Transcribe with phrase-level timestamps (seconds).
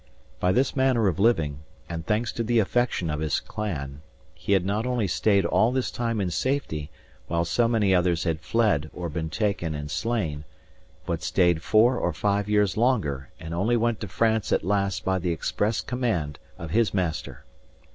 [0.39, 4.01] By this manner of living, and thanks to the affection of his clan,
[4.33, 6.89] he had not only stayed all this time in safety,
[7.27, 10.43] while so many others had fled or been taken and slain:
[11.05, 15.19] but stayed four or five years longer, and only went to France at last by
[15.19, 17.45] the express command of his master.